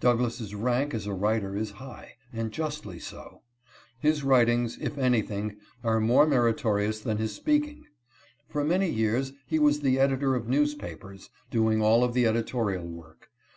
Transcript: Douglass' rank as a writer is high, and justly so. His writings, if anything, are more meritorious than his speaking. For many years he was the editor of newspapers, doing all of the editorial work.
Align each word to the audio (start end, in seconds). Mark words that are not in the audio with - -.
Douglass' 0.00 0.52
rank 0.52 0.94
as 0.94 1.06
a 1.06 1.12
writer 1.14 1.54
is 1.54 1.70
high, 1.78 2.14
and 2.32 2.50
justly 2.50 2.98
so. 2.98 3.42
His 4.00 4.24
writings, 4.24 4.76
if 4.80 4.98
anything, 4.98 5.58
are 5.84 6.00
more 6.00 6.26
meritorious 6.26 6.98
than 6.98 7.18
his 7.18 7.32
speaking. 7.36 7.84
For 8.48 8.64
many 8.64 8.90
years 8.90 9.32
he 9.46 9.60
was 9.60 9.78
the 9.78 10.00
editor 10.00 10.34
of 10.34 10.48
newspapers, 10.48 11.30
doing 11.52 11.80
all 11.80 12.02
of 12.02 12.14
the 12.14 12.26
editorial 12.26 12.88
work. 12.88 13.28